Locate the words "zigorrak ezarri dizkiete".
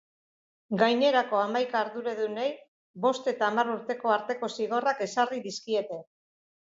4.57-6.01